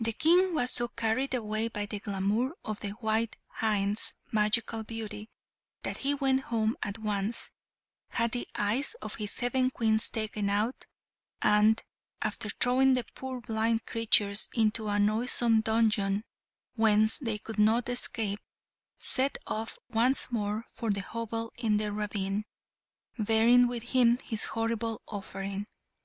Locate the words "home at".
6.40-6.98